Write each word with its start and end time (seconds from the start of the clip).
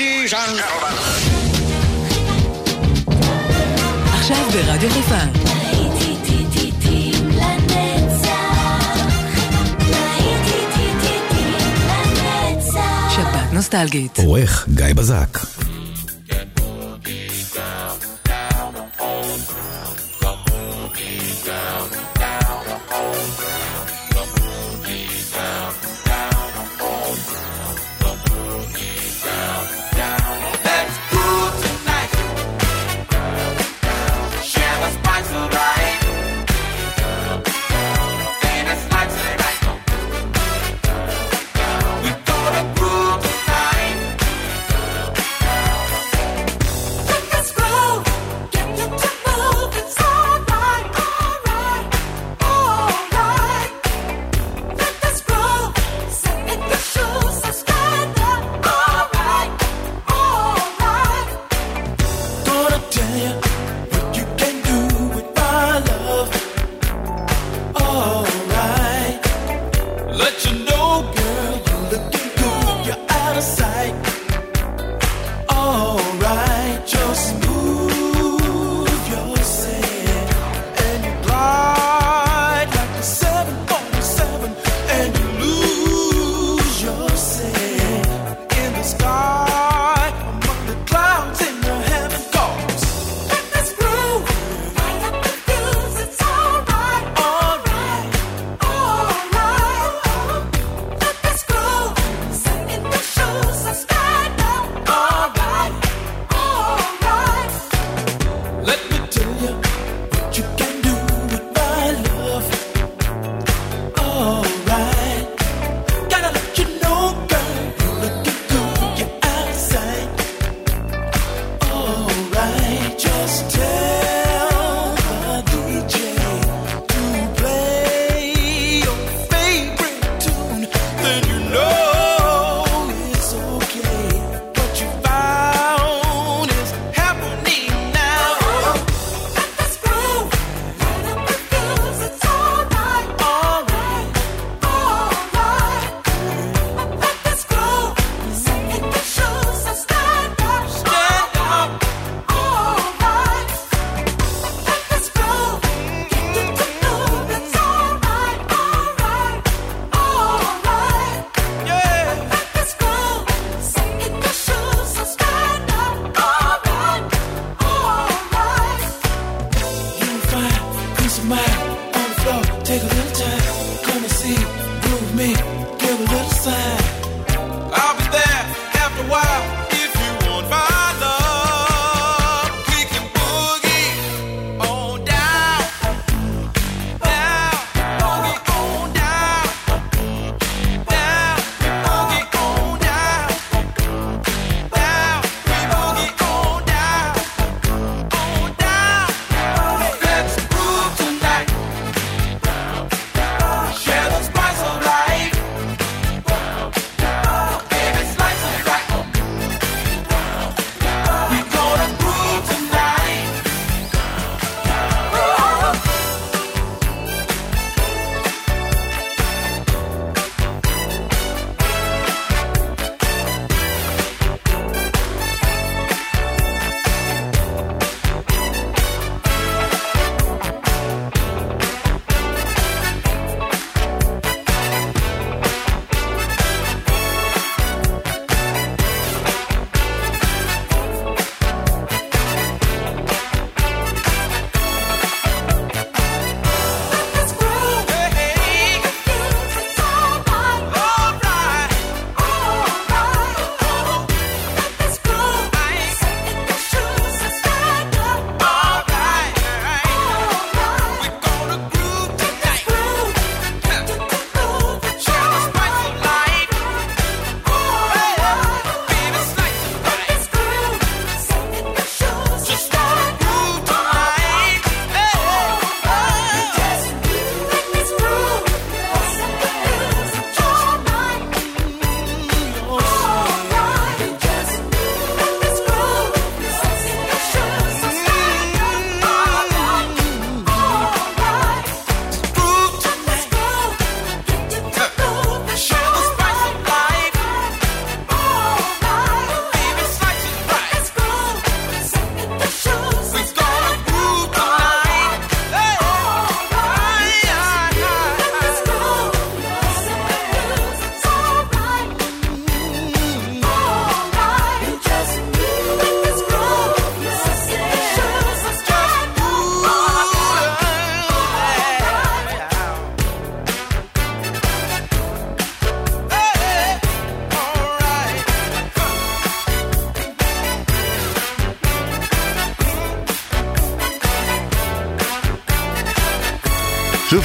Ladies 0.00 0.32
and 0.32 0.56
gentlemen. 0.56 0.94
עכשיו 4.12 4.44
ברדיו 4.52 4.90
חיפה. 4.90 5.50
נוסטלגית. 13.52 14.18
עורך 14.18 14.68
גיא 14.74 14.86
בזק. 14.94 15.38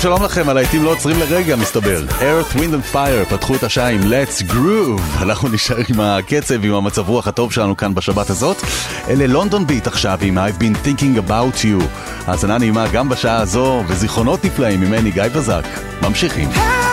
שלום 0.05 0.23
לכם, 0.23 0.49
הלהיטים 0.49 0.83
לא 0.83 0.91
עוצרים 0.91 1.19
לרגע, 1.19 1.55
מסתבר. 1.55 2.01
Earth, 2.09 2.55
Wind 2.55 2.57
and 2.57 2.95
Fire 2.95 3.29
פתחו 3.29 3.55
את 3.55 3.63
השעה 3.63 3.89
עם 3.89 4.01
Let's 4.01 4.51
Groove. 4.51 5.01
אנחנו 5.23 5.49
נשאר 5.49 5.77
עם 5.89 5.99
הקצב, 5.99 6.65
עם 6.65 6.73
המצב 6.73 7.09
רוח 7.09 7.27
הטוב 7.27 7.51
שלנו 7.51 7.77
כאן 7.77 7.95
בשבת 7.95 8.29
הזאת. 8.29 8.57
אלה 9.09 9.27
לונדון 9.27 9.67
ביט 9.67 9.87
עכשיו 9.87 10.19
עם 10.21 10.37
I've 10.37 10.61
been 10.61 10.87
thinking 10.87 11.29
about 11.29 11.57
you. 11.63 11.83
האזנה 12.27 12.57
נעימה 12.57 12.87
גם 12.87 13.09
בשעה 13.09 13.37
הזו, 13.37 13.83
וזיכרונות 13.87 14.45
נפלאים 14.45 14.81
ממני 14.81 15.11
גיא 15.11 15.23
בזק. 15.35 15.65
ממשיכים. 16.01 16.49
Hey! 16.49 16.84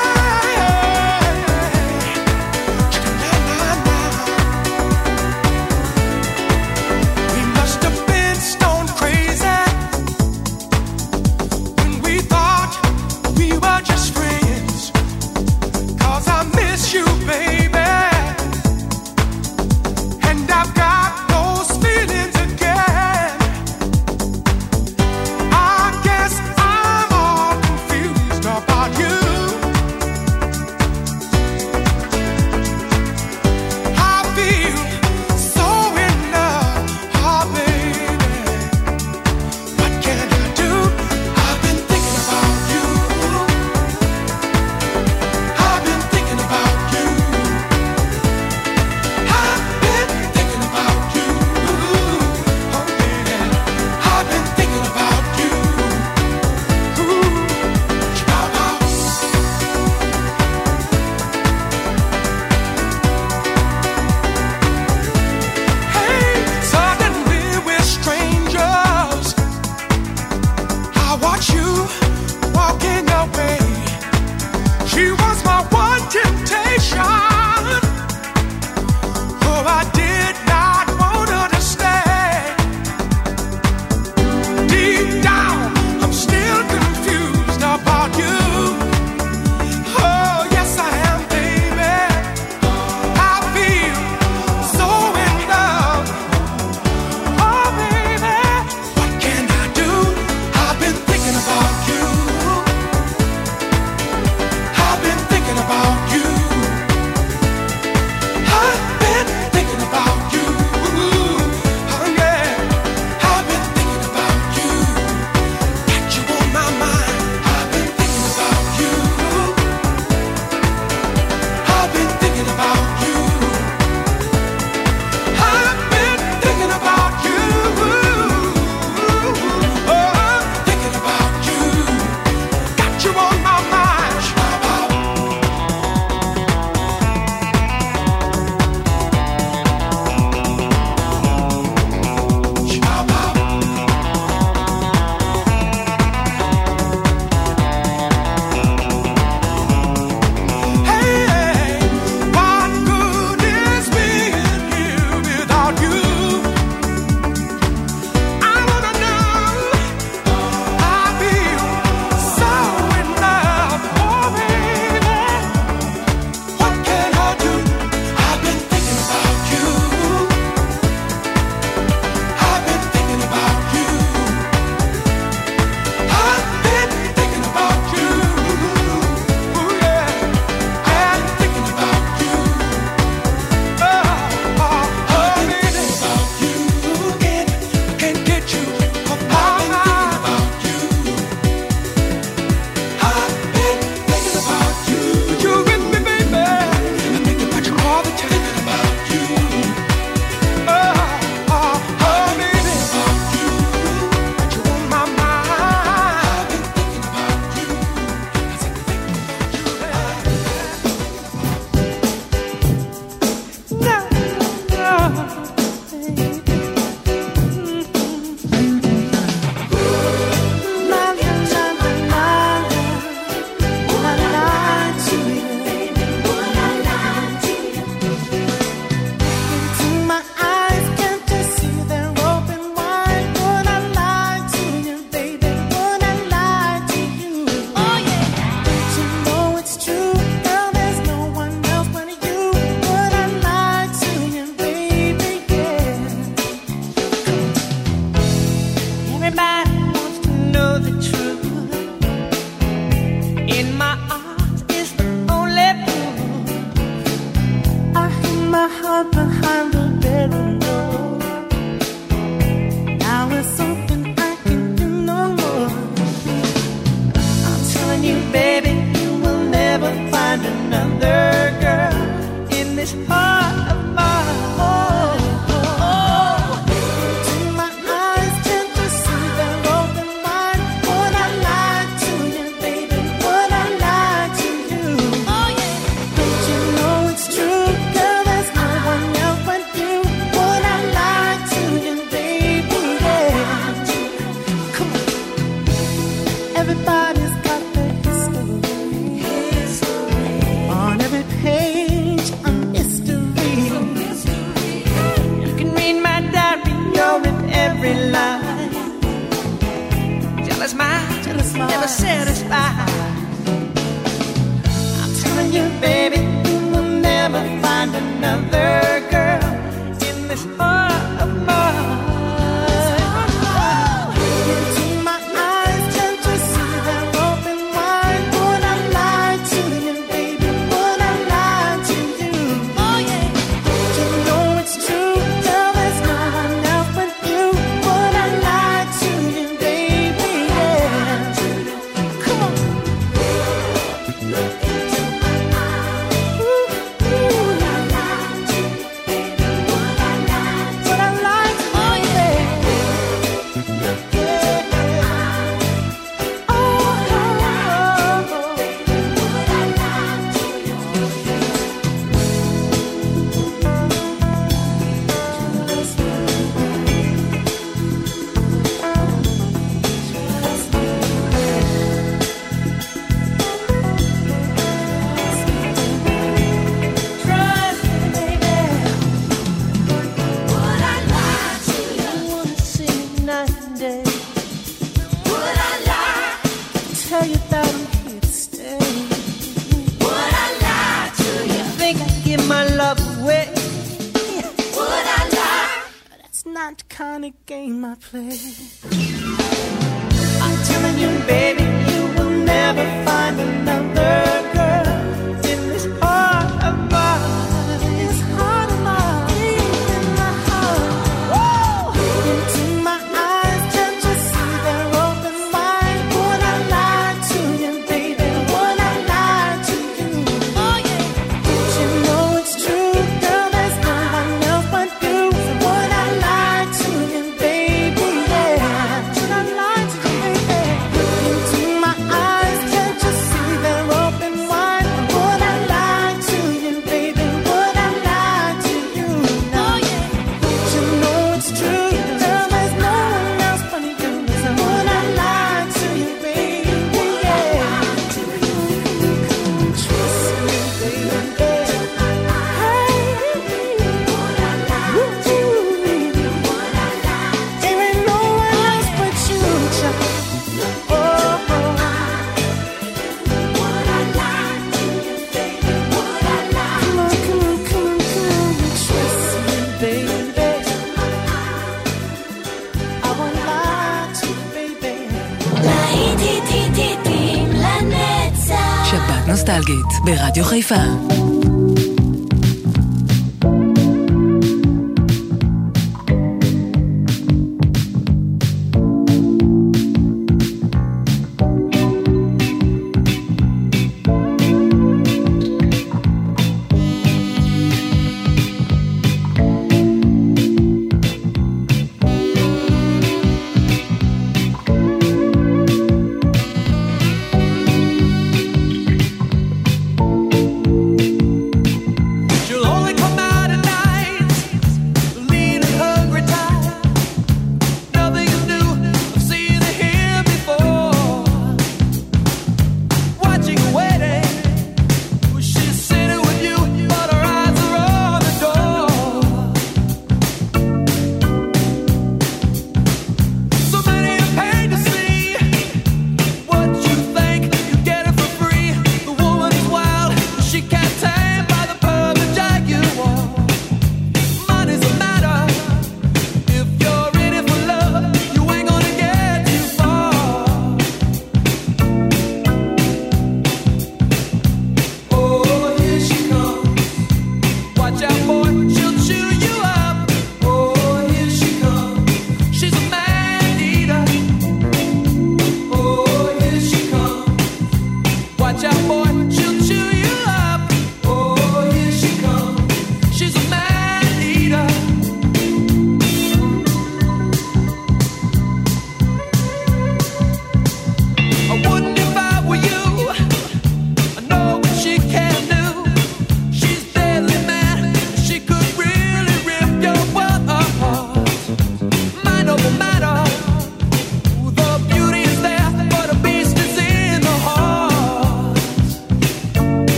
ברדיו 480.04 480.44
חיפה. 480.44 481.21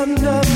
Sea 0.00 0.06
under 0.06 0.49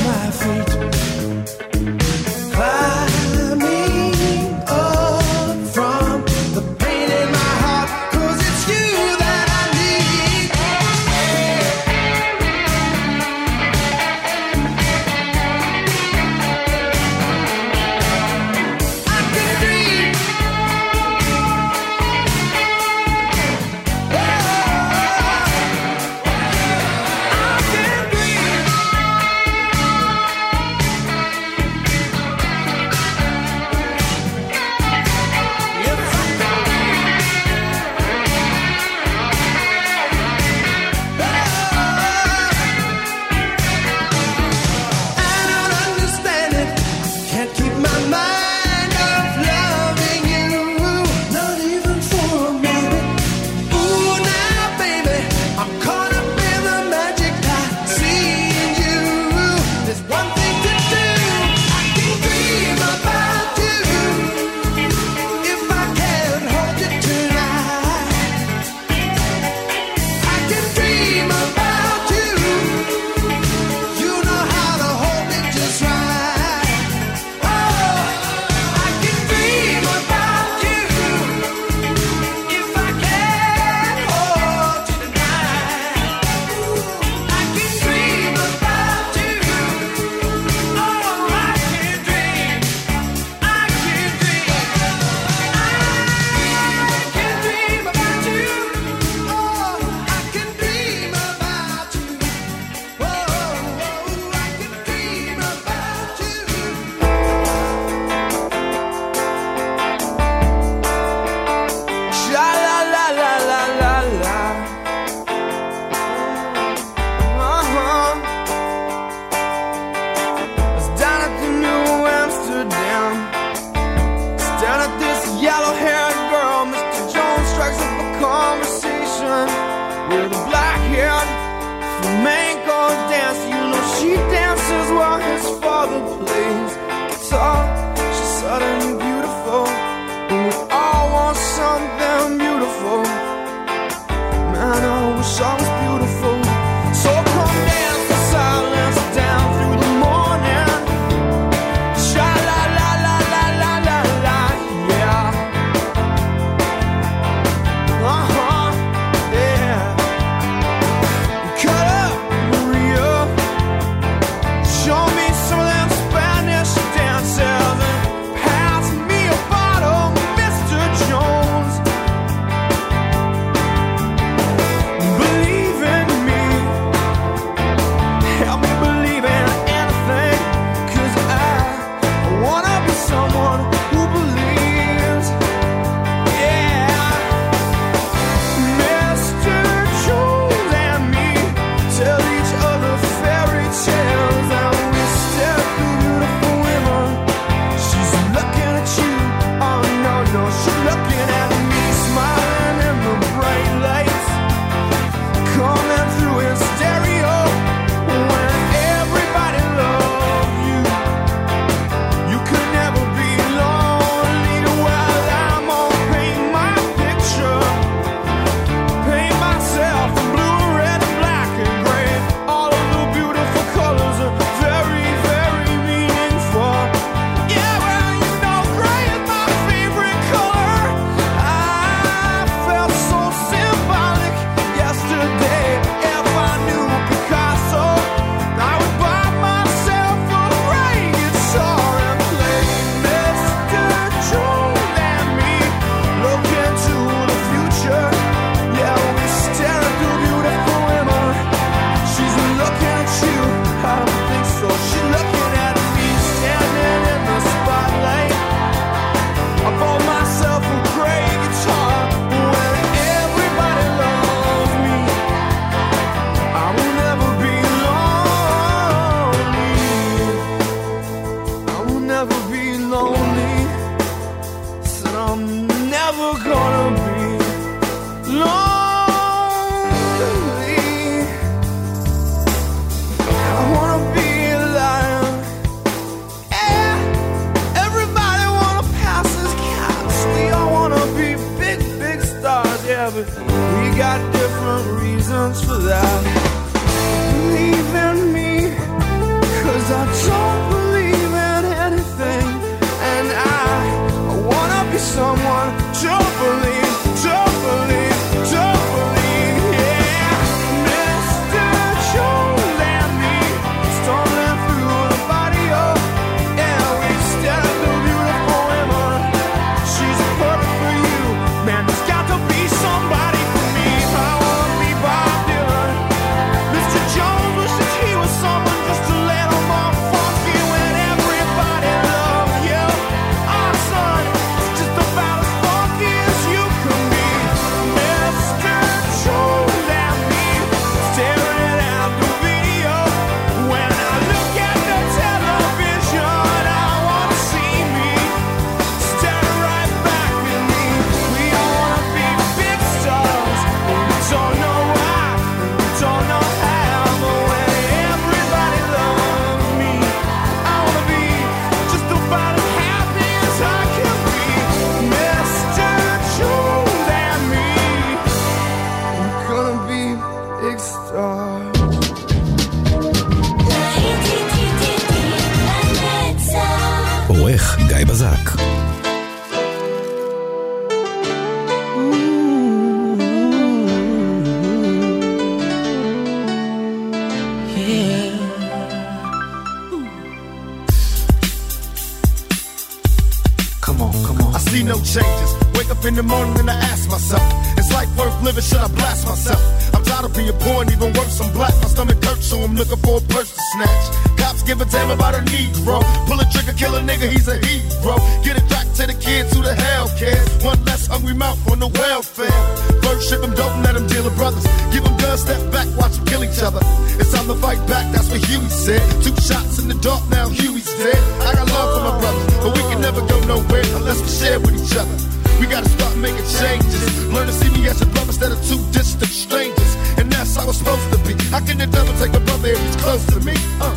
How 431.54 431.60
can 431.60 431.78
the 431.78 431.86
devil 431.86 432.12
take 432.18 432.34
a 432.34 432.40
brother 432.40 432.70
if 432.70 432.80
he's 432.84 432.96
close 432.96 433.24
to 433.26 433.38
me? 433.46 433.54
Uh. 433.78 433.94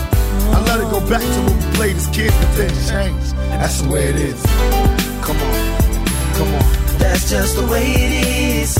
I 0.54 0.62
let 0.68 0.80
it 0.80 0.92
go 0.92 1.00
back 1.10 1.22
to 1.22 1.40
when 1.42 1.58
we 1.58 1.76
played 1.76 1.96
as 1.96 2.06
kids, 2.06 2.36
but 2.38 2.54
then 2.54 2.70
changed. 2.86 3.36
That's 3.50 3.82
the 3.82 3.90
way 3.90 4.10
it 4.10 4.16
is. 4.16 4.40
Come 5.26 5.38
on, 5.42 5.78
come 6.38 6.54
on. 6.54 6.62
That's 7.00 7.28
just 7.32 7.56
the 7.56 7.66
way 7.66 7.82
it 7.82 8.14
is. 8.62 8.78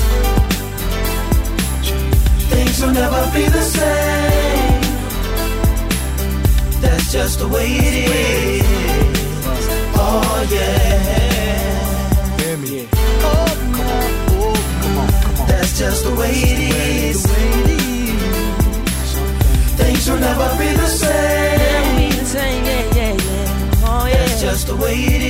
Things 2.54 2.80
will 2.80 2.94
never 2.94 3.22
be 3.34 3.46
the 3.50 3.64
same. 3.64 4.82
That's 6.80 7.12
just 7.12 7.40
the 7.40 7.48
way 7.48 7.66
it 7.66 7.96
is. 8.12 8.66
Oh 9.96 10.48
yeah. 10.52 12.38
Hear 12.44 12.58
me? 12.58 12.88
Oh, 12.94 13.48
come 13.74 13.90
on, 13.98 14.12
oh, 14.38 14.54
come 14.84 14.98
on, 15.00 15.10
come 15.24 15.42
on. 15.42 15.48
That's 15.48 15.80
just 15.80 16.04
the 16.04 16.14
way 16.14 16.30
it 16.30 16.60
is. 17.16 17.97
Things 20.08 20.22
will 20.22 20.28
never 20.30 20.58
be 20.58 20.72
the 20.72 20.88
same. 20.88 22.12
Oh, 23.84 24.08
That's 24.10 24.42
just 24.42 24.68
the 24.68 24.76
way 24.78 24.96
it 24.96 25.22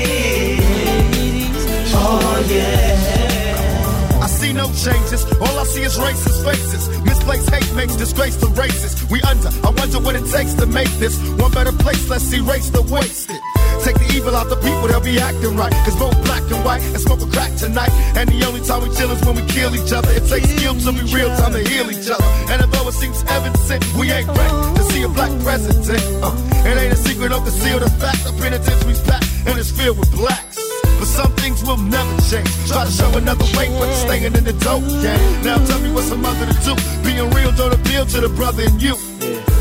is. 0.59 1.93
Oh 1.95 2.45
yeah. 2.47 4.21
I 4.21 4.27
see 4.27 4.53
no 4.53 4.67
changes. 4.73 5.25
All 5.41 5.57
I 5.57 5.63
see 5.63 5.81
is 5.81 5.97
racist 5.97 6.45
faces. 6.45 6.89
Misplaced 7.01 7.49
hate 7.49 7.73
makes 7.73 7.95
disgrace 7.95 8.35
to 8.37 8.47
races. 8.49 9.03
We 9.09 9.19
under. 9.23 9.49
I 9.65 9.71
wonder 9.71 9.99
what 9.99 10.15
it 10.15 10.29
takes 10.29 10.53
to 10.55 10.67
make 10.67 10.91
this 10.99 11.17
one 11.39 11.51
better 11.51 11.71
place. 11.71 12.07
Let's 12.07 12.31
erase 12.31 12.69
the 12.69 12.83
wasted. 12.83 13.41
Take 13.87 14.03
the 14.03 14.19
evil 14.19 14.35
out 14.35 14.49
the 14.49 14.57
people, 14.57 14.83
they'll 14.91 14.99
be 14.99 15.17
acting 15.17 15.55
right. 15.55 15.71
Cause 15.87 15.95
both 15.95 16.11
black 16.25 16.43
and 16.51 16.59
white 16.65 16.83
and 16.83 16.99
smoke 16.99 17.21
a 17.23 17.29
crack 17.31 17.55
tonight. 17.55 17.87
And 18.19 18.27
the 18.27 18.43
only 18.43 18.59
time 18.59 18.83
we 18.83 18.91
chill 18.91 19.09
is 19.15 19.23
when 19.23 19.39
we 19.39 19.47
kill 19.47 19.71
each 19.79 19.93
other. 19.95 20.11
It 20.11 20.27
takes 20.27 20.51
skill 20.51 20.75
to 20.75 20.91
be 20.91 21.07
real 21.15 21.31
time 21.39 21.53
to 21.53 21.63
heal 21.63 21.87
each 21.87 22.11
other. 22.11 22.27
And 22.51 22.59
although 22.67 22.89
it 22.89 22.99
seems 22.99 23.23
evident, 23.31 23.87
we 23.95 24.11
ain't 24.11 24.27
ready 24.27 24.75
to 24.75 24.83
see 24.91 25.03
a 25.03 25.07
black 25.07 25.31
president. 25.39 26.03
Uh, 26.19 26.35
it 26.67 26.75
ain't 26.75 26.91
a 26.91 26.99
secret, 26.99 27.29
don't 27.29 27.47
conceal 27.47 27.79
the 27.79 27.89
fact. 27.95 28.27
The 28.27 28.35
penitentiary's 28.35 28.99
packed 29.07 29.23
and 29.47 29.57
it's 29.57 29.71
filled 29.71 29.97
with 29.97 30.11
blacks. 30.11 30.46
But 31.17 31.23
some 31.23 31.33
things 31.37 31.63
will 31.63 31.77
never 31.77 32.21
change. 32.29 32.47
Try 32.67 32.85
to 32.85 32.91
show 32.91 33.09
another 33.17 33.43
way, 33.57 33.67
but 33.79 33.87
you're 33.89 34.05
staying 34.05 34.23
in 34.25 34.43
the 34.43 34.53
dope 34.53 34.83
game. 35.01 35.43
Now 35.43 35.57
tell 35.65 35.79
me 35.79 35.91
what's 35.91 36.11
a 36.11 36.15
mother 36.15 36.45
to 36.45 36.53
do. 36.61 36.75
Being 37.03 37.29
real 37.31 37.51
don't 37.53 37.73
appeal 37.73 38.05
to 38.05 38.21
the 38.21 38.29
brother 38.29 38.63
in 38.63 38.79
you. 38.79 38.95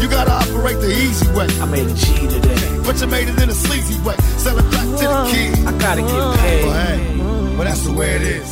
You 0.00 0.08
gotta 0.08 0.32
operate 0.32 0.78
the 0.80 0.92
easy 0.92 1.26
way. 1.32 1.46
I 1.60 1.64
made 1.64 1.86
a 1.86 1.94
G 1.94 2.28
today. 2.28 2.60
But 2.84 3.00
you 3.00 3.06
made 3.06 3.28
it 3.28 3.40
in 3.42 3.48
a 3.48 3.54
sleazy 3.54 3.98
way. 4.04 4.16
Sell 4.36 4.58
it 4.58 4.70
back 4.70 4.84
to 5.00 5.06
the 5.08 5.28
kid. 5.32 5.66
I 5.66 5.72
gotta 5.78 6.02
get 6.02 6.12
Well, 6.12 6.36
paid. 6.36 6.64
hey, 6.64 7.16
well, 7.56 7.64
that's 7.64 7.82
the 7.84 7.92
way 7.92 8.10
it 8.16 8.22
is. 8.22 8.48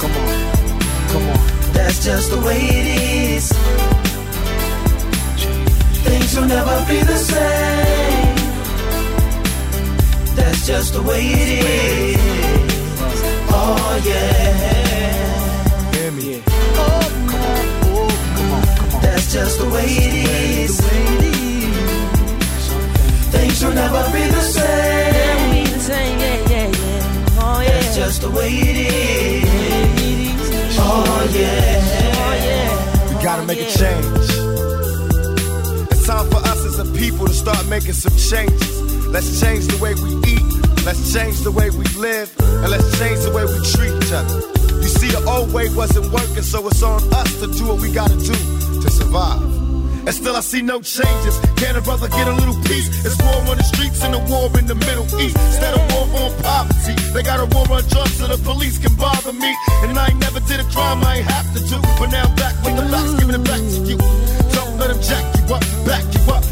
Come 0.00 0.12
on, 0.16 0.50
come 1.12 1.28
on. 1.28 1.72
That's 1.74 2.02
just 2.04 2.30
the 2.30 2.40
way 2.40 2.56
it 2.56 2.86
is. 3.36 3.52
Things 6.08 6.36
will 6.36 6.46
never 6.48 6.86
be 6.88 7.02
the 7.02 7.18
same. 7.18 8.13
That's 10.34 10.66
just 10.66 10.92
the 10.94 11.02
way 11.02 11.22
it 11.26 11.48
is. 11.64 12.18
Oh 13.50 14.02
yeah. 14.04 15.92
Hear 15.94 16.10
me? 16.12 16.42
Oh, 16.76 17.02
that's 19.02 19.32
just 19.32 19.58
the 19.58 19.66
way 19.70 19.86
it 19.86 20.14
is. 20.28 20.80
Things 23.30 23.62
will 23.64 23.74
never 23.74 24.02
be 24.12 24.24
the 24.28 24.40
same. 24.40 25.64
That's 27.66 27.96
just 27.96 28.20
the 28.22 28.30
way 28.30 28.50
it 28.50 28.76
is. 28.76 29.44
Oh 30.78 31.28
yeah. 31.32 33.08
We 33.08 33.14
gotta 33.22 33.44
make 33.46 33.60
a 33.60 33.70
change. 33.70 34.28
It's 35.90 36.06
time 36.06 36.26
for 36.28 36.38
us 36.38 36.64
as 36.64 36.78
a 36.80 36.84
people 36.98 37.26
to 37.26 37.32
start 37.32 37.66
making 37.68 37.94
some 37.94 38.16
changes. 38.16 38.73
Let's 39.14 39.38
change 39.38 39.70
the 39.70 39.78
way 39.78 39.94
we 39.94 40.10
eat. 40.26 40.42
Let's 40.82 41.14
change 41.14 41.38
the 41.46 41.52
way 41.54 41.70
we 41.70 41.86
live. 41.94 42.34
And 42.42 42.66
let's 42.66 42.98
change 42.98 43.22
the 43.22 43.30
way 43.30 43.46
we 43.46 43.54
treat 43.70 43.94
each 43.94 44.10
other. 44.10 44.42
You 44.82 44.90
see, 44.90 45.06
the 45.06 45.22
old 45.30 45.54
way 45.54 45.70
wasn't 45.70 46.10
working, 46.10 46.42
so 46.42 46.66
it's 46.66 46.82
on 46.82 46.98
us 47.14 47.30
to 47.38 47.46
do 47.46 47.70
what 47.70 47.78
we 47.78 47.94
gotta 47.94 48.18
do 48.18 48.34
to 48.82 48.90
survive. 48.90 49.38
And 50.02 50.10
still 50.10 50.34
I 50.34 50.42
see 50.42 50.62
no 50.66 50.82
changes. 50.82 51.38
Can 51.54 51.78
a 51.78 51.80
brother 51.80 52.10
get 52.10 52.26
a 52.26 52.34
little 52.34 52.58
peace? 52.66 52.90
It's 53.06 53.14
war 53.22 53.38
on 53.46 53.54
the 53.54 53.62
streets 53.62 54.02
and 54.02 54.18
a 54.18 54.22
war 54.26 54.50
in 54.58 54.66
the 54.66 54.74
Middle 54.74 55.06
East. 55.22 55.38
Instead 55.38 55.78
of 55.78 55.82
war 55.94 56.10
on 56.18 56.34
poverty, 56.42 56.98
they 57.14 57.22
got 57.22 57.38
a 57.38 57.46
war 57.54 57.70
on 57.70 57.86
drugs 57.86 58.18
so 58.18 58.26
the 58.26 58.42
police 58.42 58.82
can 58.82 58.98
bother 58.98 59.32
me. 59.32 59.54
And 59.86 59.94
I 59.94 60.10
ain't 60.10 60.18
never 60.18 60.42
did 60.42 60.58
a 60.58 60.66
crime 60.74 61.06
I 61.06 61.22
ain't 61.22 61.30
have 61.30 61.46
to 61.54 61.62
do. 61.62 61.78
But 62.02 62.10
now 62.10 62.26
back 62.34 62.58
with 62.66 62.74
the 62.74 62.84
facts, 62.90 63.14
giving 63.22 63.38
it 63.38 63.46
back 63.46 63.62
to 63.62 63.80
you. 63.86 63.98
Don't 64.58 64.74
let 64.82 64.90
them 64.90 64.98
jack 64.98 65.22
you 65.38 65.54
up, 65.54 65.62
back 65.86 66.02
you 66.02 66.22
up, 66.34 66.42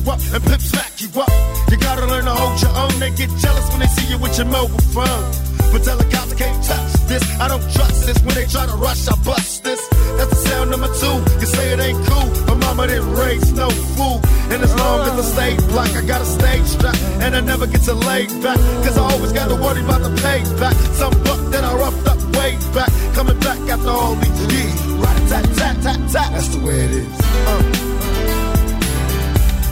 you 0.00 0.10
up, 0.10 0.20
and 0.32 0.42
pimp 0.44 0.60
smack 0.60 1.00
you 1.00 1.08
up. 1.20 1.30
You 1.70 1.76
gotta 1.76 2.06
learn 2.06 2.24
to 2.24 2.34
hold 2.34 2.60
your 2.60 2.74
own. 2.76 2.92
They 3.00 3.10
get 3.10 3.30
jealous 3.38 3.68
when 3.70 3.80
they 3.80 3.86
see 3.86 4.08
you 4.10 4.18
with 4.18 4.36
your 4.36 4.46
mobile 4.46 4.78
phone. 4.92 5.24
But 5.72 5.84
tell 5.84 5.96
the 5.96 6.04
cops 6.10 6.32
I 6.32 6.36
can't 6.36 6.64
touch 6.64 6.92
this. 7.06 7.22
I 7.40 7.48
don't 7.48 7.62
trust 7.72 8.06
this. 8.06 8.18
When 8.24 8.34
they 8.34 8.46
try 8.46 8.66
to 8.66 8.76
rush, 8.76 9.08
I 9.08 9.14
bust 9.22 9.64
this. 9.64 9.80
That's 10.18 10.30
the 10.30 10.40
sound 10.48 10.70
number 10.70 10.88
two. 10.88 11.16
You 11.40 11.46
say 11.46 11.72
it 11.72 11.80
ain't 11.80 12.00
cool. 12.06 12.28
My 12.48 12.54
mama 12.66 12.86
didn't 12.88 13.12
raise 13.14 13.52
no 13.52 13.70
fool. 13.96 14.20
And 14.50 14.62
as 14.62 14.74
long 14.76 15.00
as 15.06 15.14
I 15.14 15.24
stay 15.34 15.52
black, 15.68 15.92
I 15.94 16.02
got 16.02 16.20
a 16.20 16.26
stage 16.26 16.66
strap. 16.66 16.96
And 17.22 17.36
I 17.36 17.40
never 17.40 17.66
get 17.66 17.82
to 17.82 17.94
lay 17.94 18.26
back. 18.42 18.58
Cause 18.84 18.98
I 18.98 19.02
always 19.12 19.32
gotta 19.32 19.54
worry 19.54 19.82
about 19.84 20.02
the 20.02 20.12
payback. 20.22 20.74
Some 20.98 21.14
buck 21.24 21.40
that 21.52 21.64
I 21.64 21.72
roughed 21.74 22.06
up 22.08 22.18
way 22.36 22.58
back. 22.74 22.90
Coming 23.14 23.38
back 23.40 23.60
after 23.68 23.90
all 23.90 24.14
these 24.16 24.40
years. 24.52 24.80
Right, 25.02 25.22
tat, 25.28 25.44
tat, 25.56 25.76
tat, 25.82 26.00
tat. 26.10 26.28
That's 26.32 26.48
the 26.48 26.60
way 26.64 26.78
it 26.86 26.90
is. 26.90 27.20
Uh. 27.46 27.90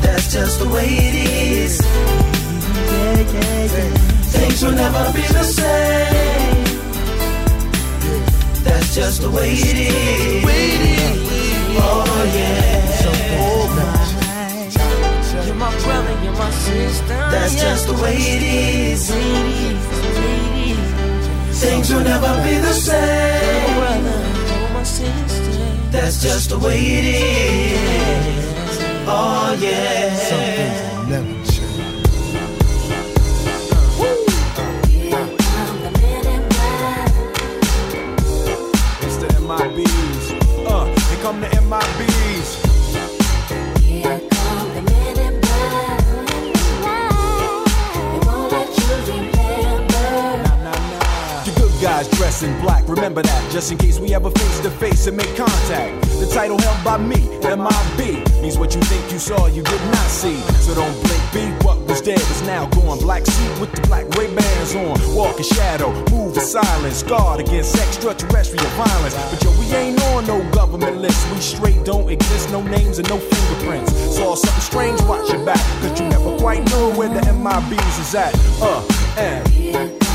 That's 0.02 0.32
just 0.32 0.58
the 0.58 0.68
way 0.68 0.86
it 0.88 1.14
is. 1.14 1.80
Things 4.32 4.62
will 4.62 4.72
never 4.72 5.12
be 5.12 5.22
the 5.22 5.44
same. 5.44 6.64
That's 8.64 8.94
just 8.94 9.22
the 9.22 9.30
way 9.30 9.52
it 9.52 9.76
is. 9.76 10.44
Oh 11.80 12.32
yeah. 12.34 12.78
You're 15.46 15.54
my 15.54 15.70
brother, 15.82 16.24
you're 16.24 16.32
my 16.32 16.50
sister. 16.50 17.06
That's 17.08 17.54
just 17.54 17.86
the 17.86 17.94
way 17.94 18.16
it 18.16 18.42
is. 18.42 19.10
Things 21.60 21.92
will 21.92 22.04
never 22.04 22.42
be 22.44 22.58
the 22.58 22.72
same. 22.72 23.76
my 23.76 23.78
brother, 23.78 24.18
you're 24.48 24.70
my 24.74 24.82
sister. 24.82 25.38
That's 25.90 26.22
just 26.22 26.50
the 26.50 26.58
way 26.58 26.78
it 26.78 27.04
is. 27.04 27.97
Oh 29.10 29.56
yeah. 29.58 30.14
Never 30.30 30.87
saw, 59.28 59.46
you 59.46 59.62
did 59.62 59.82
not 59.92 60.08
see. 60.08 60.40
So 60.64 60.74
don't 60.74 60.96
blink, 61.04 61.24
be 61.34 61.44
what 61.64 61.78
was 61.86 62.00
dead 62.00 62.18
is 62.18 62.42
now 62.42 62.64
gone. 62.70 62.98
Black 62.98 63.26
suit 63.26 63.60
with 63.60 63.72
the 63.72 63.82
black 63.86 64.08
Ray 64.16 64.34
Bans 64.34 64.74
on. 64.74 64.96
Walk 65.14 65.36
in 65.36 65.44
shadow, 65.44 65.90
move 66.10 66.34
in 66.36 66.42
silence, 66.42 67.02
guard 67.02 67.40
against 67.40 67.76
extraterrestrial 67.76 68.70
violence. 68.82 69.14
But 69.30 69.44
yo, 69.44 69.50
we 69.60 69.66
ain't 69.76 70.02
on 70.12 70.26
no 70.26 70.38
government 70.52 70.96
list. 70.96 71.20
We 71.32 71.40
straight 71.40 71.84
don't 71.84 72.08
exist, 72.08 72.50
no 72.50 72.62
names 72.62 72.98
and 72.98 73.08
no 73.10 73.18
fingerprints. 73.18 73.92
Saw 74.16 74.34
something 74.34 74.62
strange, 74.62 75.00
watch 75.02 75.30
your 75.30 75.44
back, 75.44 75.64
cause 75.80 76.00
you 76.00 76.08
never 76.08 76.36
quite 76.38 76.64
know 76.70 76.90
where 76.96 77.08
the 77.08 77.20
MIBs 77.20 78.00
is 78.00 78.14
at. 78.14 78.34
Uh, 78.62 78.82
and. 79.18 80.07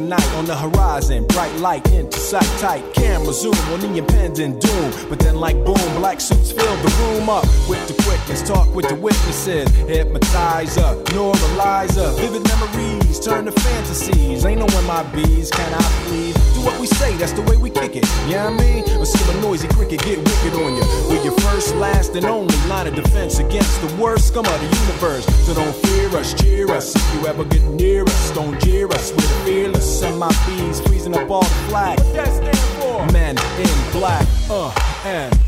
Of 0.00 0.29
on 0.40 0.46
the 0.46 0.56
horizon, 0.56 1.26
bright 1.26 1.54
light 1.56 1.86
into 1.92 2.18
sight 2.18 2.50
tight. 2.58 2.82
Camera 2.94 3.30
zoom 3.30 3.54
on 3.72 3.80
the 3.80 3.98
impending 3.98 4.58
doom, 4.58 4.90
but 5.10 5.18
then 5.18 5.36
like 5.36 5.56
boom, 5.66 5.88
black 6.00 6.18
suits 6.18 6.50
fill 6.50 6.76
the 6.76 6.90
room 7.02 7.28
up 7.28 7.44
with 7.68 7.86
the 7.88 8.02
quickness. 8.02 8.40
Talk 8.42 8.74
with 8.74 8.88
the 8.88 8.94
witnesses, 8.94 9.68
hypnotizer, 9.86 10.96
neuralizer, 11.12 12.18
vivid 12.18 12.42
memories 12.48 13.00
turn 13.20 13.44
to 13.44 13.52
fantasies. 13.52 14.44
Ain't 14.44 14.60
no 14.60 14.66
MIBs, 14.66 15.50
can 15.52 15.74
I 15.74 15.82
please? 16.06 16.34
Do 16.54 16.60
what 16.62 16.80
we 16.80 16.86
say, 16.86 17.14
that's 17.16 17.32
the 17.32 17.42
way 17.42 17.56
we 17.56 17.70
kick 17.70 17.96
it. 17.96 18.04
Yeah, 18.26 18.46
I 18.46 18.50
mean, 18.50 18.84
or 18.98 19.04
see 19.04 19.22
a 19.30 19.40
noisy 19.42 19.68
cricket 19.68 20.00
get 20.00 20.18
wicked 20.18 20.54
on 20.54 20.74
you. 20.76 20.84
We're 21.08 21.22
your 21.22 21.36
first, 21.40 21.74
last, 21.76 22.14
and 22.16 22.24
only 22.24 22.56
line 22.66 22.86
of 22.86 22.94
defense 22.94 23.38
against 23.38 23.80
the 23.82 23.94
worst 23.96 24.28
scum 24.28 24.46
of 24.46 24.60
the 24.60 24.76
universe. 24.76 25.26
So 25.46 25.54
don't 25.54 25.74
fear 25.86 26.08
us, 26.16 26.34
cheer 26.34 26.70
us. 26.70 26.96
If 26.96 27.14
you 27.14 27.26
ever 27.26 27.44
get 27.44 27.62
near 27.62 28.04
us, 28.04 28.30
don't 28.30 28.58
jeer 28.60 28.88
us. 28.88 29.12
We're 29.12 29.44
fearless. 29.44 30.02
MIBs 30.30 30.86
freezing 30.86 31.14
up 31.16 31.28
all 31.28 31.42
the 31.42 31.48
flag. 31.68 31.98
What 31.98 32.14
that 32.14 32.28
stand 32.28 32.58
for? 32.80 33.12
Men 33.12 33.36
in 33.58 33.92
black. 33.92 34.26
Uh, 34.48 34.72
and. 35.04 35.40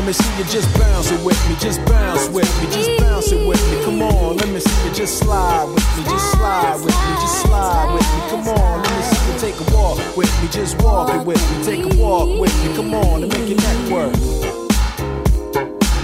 Let 0.00 0.06
me 0.06 0.12
see 0.14 0.38
you 0.38 0.44
just 0.44 0.78
bounce 0.78 1.10
it 1.10 1.22
with 1.22 1.36
me, 1.46 1.56
just 1.60 1.84
bounce 1.84 2.26
with 2.30 2.48
me, 2.62 2.72
just 2.72 2.98
bounce 3.02 3.32
it 3.32 3.46
with 3.46 3.60
me. 3.70 3.84
Come 3.84 4.00
on, 4.00 4.38
let 4.38 4.48
me 4.48 4.58
see 4.58 4.88
you 4.88 4.94
just 4.94 5.18
slide 5.18 5.64
with 5.66 5.84
me, 5.94 6.04
just 6.04 6.32
slide 6.32 6.76
with 6.76 6.86
me, 6.86 7.14
just 7.20 7.42
slide 7.42 7.92
with 7.92 8.08
me. 8.14 8.30
Come 8.30 8.48
on, 8.48 8.82
let 8.82 8.96
me 8.96 9.02
see 9.02 9.30
you 9.30 9.38
take 9.38 9.68
a 9.68 9.76
walk 9.76 10.16
with 10.16 10.42
me, 10.42 10.48
just 10.48 10.80
walk 10.80 11.14
it 11.14 11.26
with 11.26 11.36
me, 11.50 11.64
take 11.64 11.84
a 11.84 12.02
walk 12.02 12.40
with 12.40 12.66
me. 12.66 12.74
Come 12.74 12.94
on, 12.94 13.24
and 13.24 13.30
make 13.30 13.46
your 13.46 13.58
neck 13.58 13.90
work. 13.92 14.14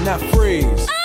Now 0.04 0.18
freeze. 0.30 0.95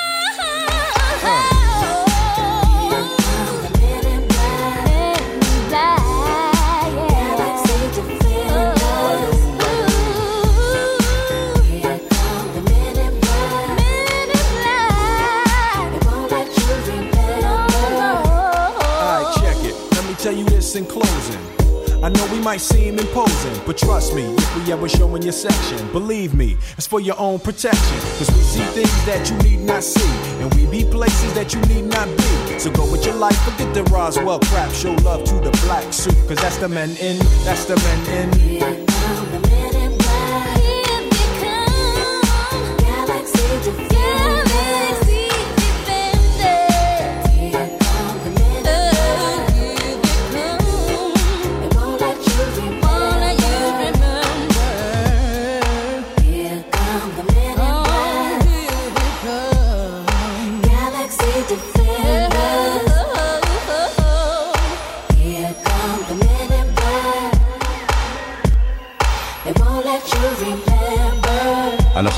This 20.72 20.76
in 20.76 20.86
closing. 20.86 22.04
I 22.04 22.10
know 22.10 22.28
we 22.32 22.40
might 22.40 22.62
seem 22.62 22.98
imposing, 22.98 23.62
but 23.66 23.78
trust 23.78 24.16
me, 24.16 24.24
if 24.24 24.56
we 24.58 24.72
ever 24.72 24.90
show 24.90 25.14
in 25.16 25.22
your 25.22 25.34
section, 25.34 25.92
believe 25.92 26.34
me, 26.34 26.58
it's 26.78 26.88
for 26.88 27.00
your 27.00 27.20
own 27.20 27.40
protection. 27.40 27.98
Cause 28.18 28.30
we 28.32 28.42
see 28.42 28.64
things 28.74 29.06
that 29.06 29.30
you 29.30 29.38
need 29.50 29.60
not 29.66 29.84
see, 29.84 30.12
and 30.42 30.54
we 30.56 30.66
be 30.66 30.90
places 30.90 31.34
that 31.34 31.54
you 31.54 31.62
need 31.74 31.86
not 31.86 32.08
be. 32.08 32.60
So 32.60 32.72
go 32.72 32.90
with 32.92 33.06
your 33.06 33.16
life, 33.16 33.38
forget 33.44 33.74
the 33.74 33.84
Roswell 33.86 34.40
crap, 34.40 34.72
show 34.72 34.94
love 35.04 35.24
to 35.26 35.36
the 35.36 35.52
black 35.66 35.94
suit, 35.94 36.16
cause 36.28 36.38
that's 36.38 36.58
the 36.58 36.70
men 36.70 36.90
in, 36.98 37.18
that's 37.46 37.66
the 37.66 37.76
men 37.78 38.34
in. 38.36 39.81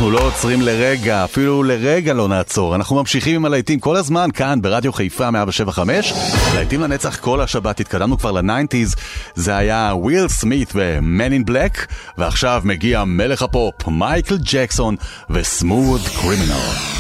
אנחנו 0.04 0.18
לא 0.18 0.28
עוצרים 0.28 0.62
לרגע, 0.62 1.24
אפילו 1.24 1.64
לרגע 1.64 2.14
לא 2.14 2.28
נעצור. 2.28 2.76
אנחנו 2.76 2.96
ממשיכים 2.96 3.36
עם 3.36 3.46
הלהיטים 3.46 3.80
כל 3.80 3.96
הזמן, 3.96 4.30
כאן 4.34 4.62
ברדיו 4.62 4.94
חיפה 4.94 5.32
175. 5.32 6.14
להיטים 6.56 6.82
לנצח 6.82 7.20
כל 7.20 7.42
השבת, 7.42 7.80
התקדמנו 7.80 8.18
כבר 8.18 8.32
לניינטיז. 8.32 8.96
זה 9.36 9.58
היה 9.58 9.92
וויל 9.96 10.28
סמית 10.28 10.72
ו-Man 10.76 11.48
in 11.48 11.50
Black, 11.50 11.94
ועכשיו 12.18 12.62
מגיע 12.66 13.04
מלך 13.04 13.42
הפופ, 13.42 13.88
מייקל 13.88 14.38
ג'קסון 14.38 14.96
ו-Smooth 15.30 16.08
Criminal. 16.20 16.93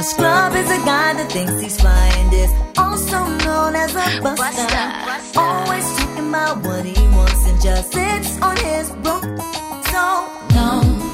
A 0.00 0.02
scrub 0.02 0.54
is 0.54 0.70
a 0.70 0.78
guy 0.86 1.12
that 1.12 1.30
thinks 1.30 1.60
he's 1.60 1.78
fine 1.78 2.12
and 2.16 2.32
is 2.32 2.50
also 2.78 3.18
known 3.44 3.76
as 3.76 3.90
a 3.90 4.22
buster. 4.22 4.34
buster, 4.38 4.64
buster. 5.04 5.38
Always 5.38 5.84
talking 5.98 6.28
about 6.30 6.56
what 6.64 6.86
he 6.86 7.06
wants 7.08 7.46
and 7.46 7.60
just 7.60 7.92
sits 7.92 8.40
on 8.40 8.56
his 8.56 8.90
broom. 9.02 9.20
So, 9.92 10.02
no. 10.54 11.09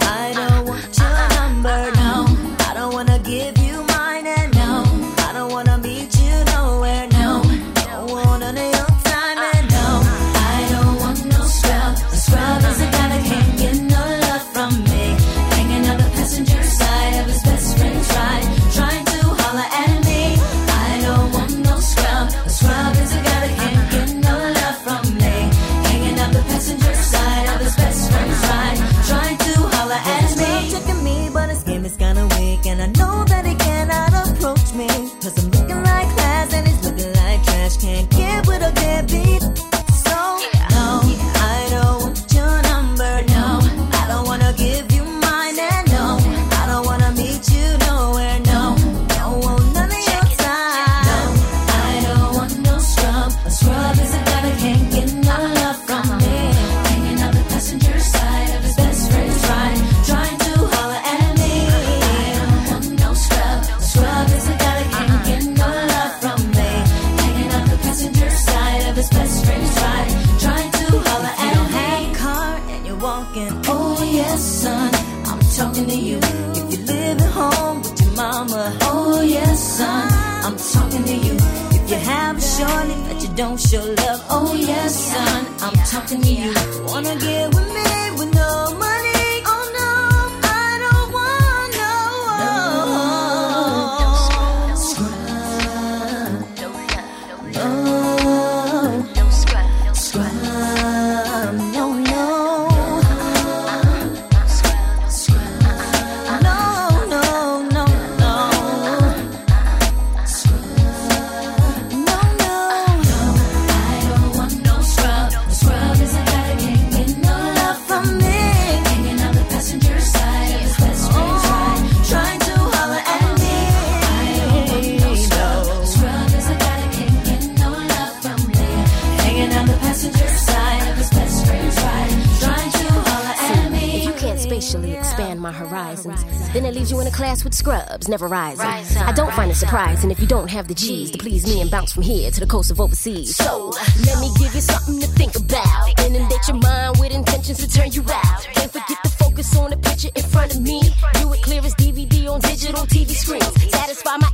never 138.08 138.26
rise. 138.26 138.60
I 138.60 139.12
don't 139.12 139.32
find 139.32 139.50
it 139.50 139.54
surprising 139.54 140.10
if 140.10 140.20
you 140.20 140.26
don't 140.26 140.48
have 140.48 140.68
the 140.68 140.74
G's 140.74 141.10
to 141.12 141.18
please 141.18 141.46
me 141.46 141.60
and 141.60 141.70
bounce 141.70 141.92
from 141.92 142.02
here 142.02 142.30
to 142.30 142.40
the 142.40 142.46
coast 142.46 142.70
of 142.70 142.80
overseas. 142.80 143.36
So 143.36 143.72
let 144.04 144.20
me 144.20 144.30
give 144.38 144.54
you 144.54 144.60
something 144.60 145.00
to 145.00 145.06
think 145.08 145.36
about. 145.36 146.00
Inundate 146.04 146.48
your 146.48 146.56
mind 146.58 146.96
with 146.98 147.12
intentions 147.12 147.58
to 147.58 147.68
turn 147.68 147.92
you 147.92 148.02
out. 148.10 148.42
Can't 148.54 148.72
forget 148.72 149.02
to 149.02 149.10
focus 149.10 149.56
on 149.56 149.70
the 149.70 149.76
picture 149.76 150.10
in 150.14 150.22
front 150.22 150.54
of 150.54 150.60
me. 150.60 150.80
View 151.16 151.32
it 151.32 151.42
clear 151.42 151.60
as 151.64 151.74
DVD 151.74 152.28
on 152.28 152.40
digital 152.40 152.86
TV 152.86 153.10
screens. 153.10 153.70
Satisfy 153.70 154.16
my 154.18 154.30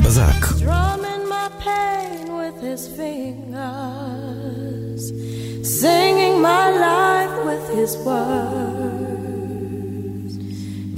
Guy 0.00 0.32
Drumming 0.60 1.28
my 1.28 1.50
pain 1.58 2.32
with 2.36 2.60
his 2.60 2.86
fingers, 2.86 3.52
singing 5.80 6.40
my 6.40 6.70
life 6.70 7.44
with 7.44 7.68
his 7.74 7.96
words, 8.06 8.28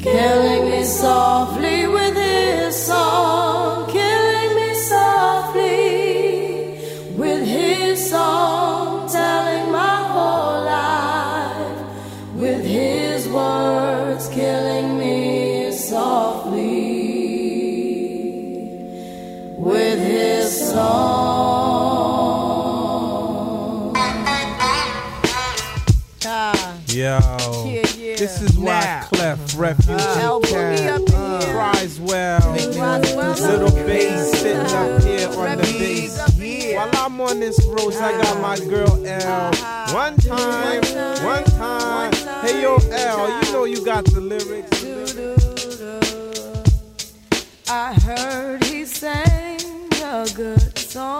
killing 0.02 0.70
me 0.70 0.84
soft. 0.84 1.29
refuge. 29.60 29.90
Uh, 29.90 30.40
Cap, 30.40 31.00
uh, 31.14 31.72
Criswell, 31.74 32.52
little 32.52 33.70
bass 33.70 34.40
sitting 34.40 34.56
up 34.58 35.02
here 35.02 35.28
on 35.28 35.58
the 35.58 35.62
bass. 35.78 36.74
While 36.74 36.90
I'm 36.94 37.20
on 37.20 37.40
this 37.40 37.62
road, 37.66 37.94
I 37.94 38.12
got 38.22 38.40
my 38.40 38.54
ah. 38.54 38.68
girl 38.68 39.06
L. 39.06 39.50
Ah. 39.54 39.90
One 39.92 40.16
time, 40.16 40.82
one 41.22 41.44
time. 41.44 42.12
Hey 42.42 42.62
yo 42.62 42.76
L, 42.90 43.44
you 43.44 43.52
know 43.52 43.64
you 43.64 43.84
got 43.84 44.04
the 44.06 44.20
lyrics. 44.20 44.82
I 47.68 47.92
heard 47.92 48.64
he 48.64 48.86
sang 48.86 49.60
a 50.02 50.26
good 50.34 50.78
song. 50.78 51.19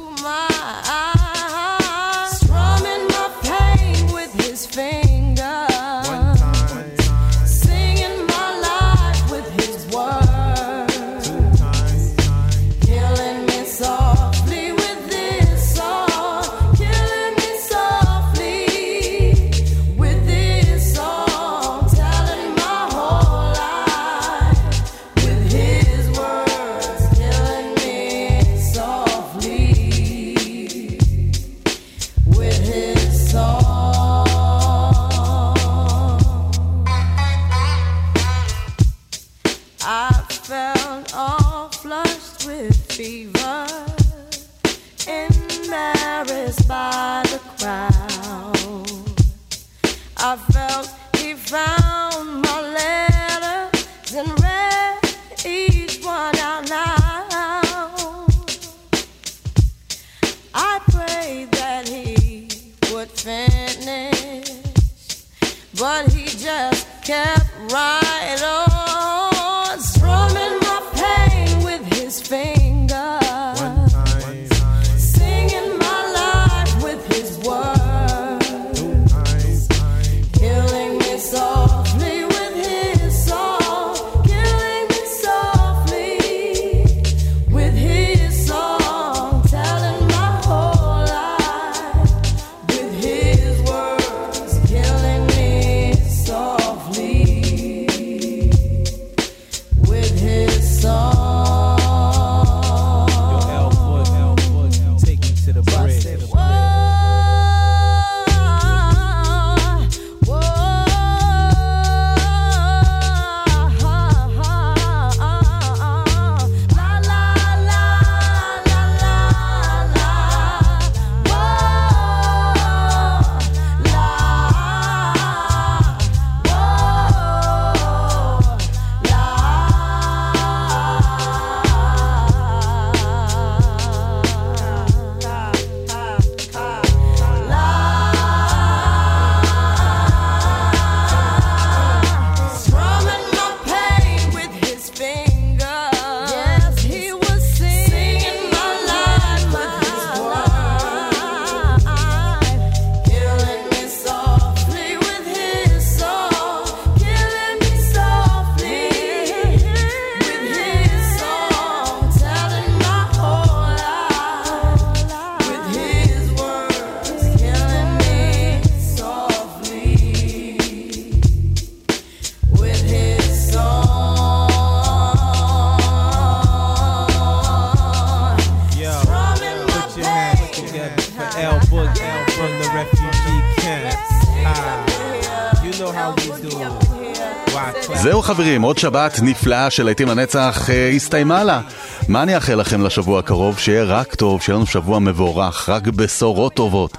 חברים, 188.61 188.67
עוד 188.67 188.77
שבת 188.77 189.19
נפלאה 189.21 189.69
של 189.69 189.83
להיטים 189.83 190.07
לנצח 190.07 190.69
אה, 190.69 190.89
הסתיימה 190.89 191.43
לה. 191.43 191.61
מה 192.07 192.23
אני 192.23 192.35
אאחל 192.35 192.55
לכם 192.55 192.81
לשבוע 192.81 193.19
הקרוב? 193.19 193.59
שיהיה 193.59 193.83
רק 193.83 194.15
טוב, 194.15 194.41
שיהיה 194.41 194.55
לנו 194.55 194.65
שבוע 194.65 194.99
מבורך, 194.99 195.69
רק 195.69 195.87
בשורות 195.87 196.53
טובות. 196.53 196.97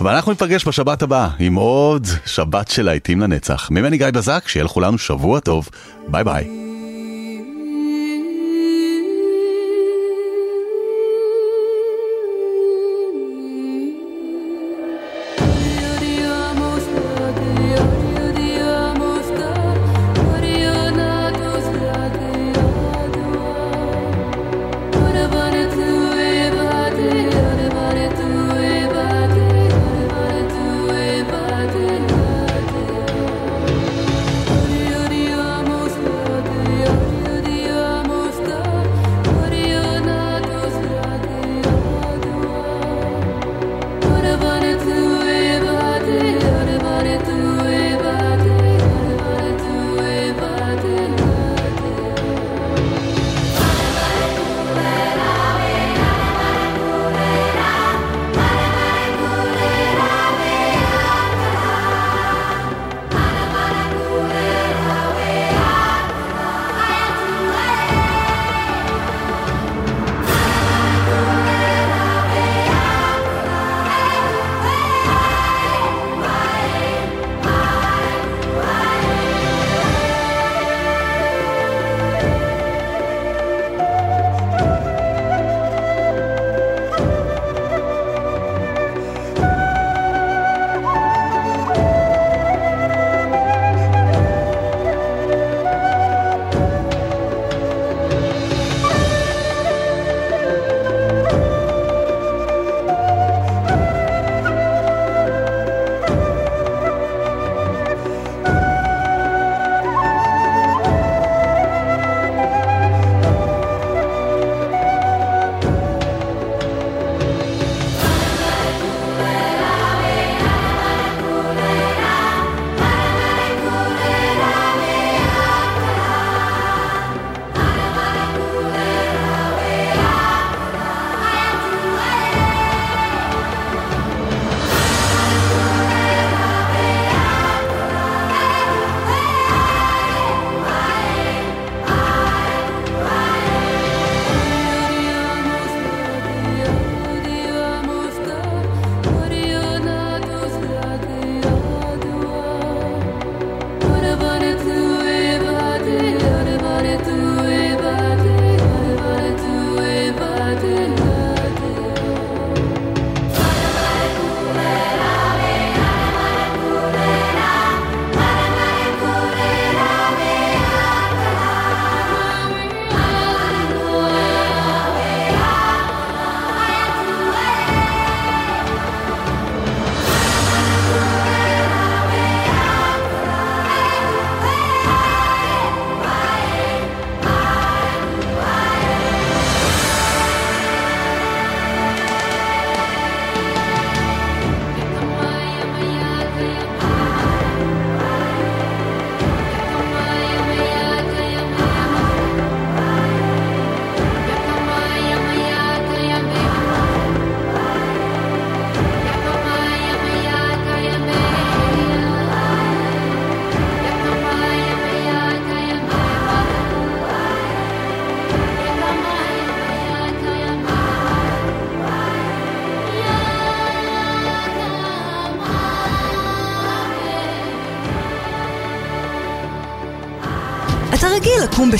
ואנחנו 0.00 0.32
נפגש 0.32 0.50
ניפגש 0.50 0.68
בשבת 0.68 1.02
הבאה 1.02 1.28
עם 1.38 1.54
עוד 1.54 2.06
שבת 2.26 2.68
של 2.68 2.82
להיטים 2.82 3.20
לנצח. 3.20 3.70
ממני 3.70 3.98
גיא 3.98 4.10
בזק, 4.10 4.44
שיהיה 4.46 4.64
לכולנו 4.64 4.98
שבוע 4.98 5.40
טוב. 5.40 5.68
ביי 6.08 6.24
ביי. 6.24 6.65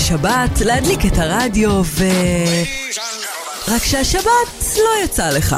בשבת, 0.07 0.61
להדליק 0.61 1.05
את 1.05 1.17
הרדיו 1.17 1.81
ו... 1.85 2.05
רק 3.67 3.83
שהשבת 3.83 4.77
לא 4.77 5.03
יצא 5.05 5.29
לך. 5.29 5.55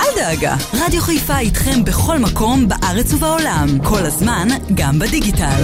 אל 0.00 0.06
דאגה, 0.16 0.56
רדיו 0.74 1.00
חיפה 1.00 1.38
איתכם 1.38 1.84
בכל 1.84 2.18
מקום 2.18 2.68
בארץ 2.68 3.12
ובעולם, 3.12 3.68
כל 3.84 4.06
הזמן, 4.06 4.48
גם 4.74 4.98
בדיגיטל. 4.98 5.62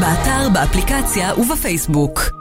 באתר, 0.00 0.48
באפליקציה 0.52 1.34
ובפייסבוק. 1.38 2.33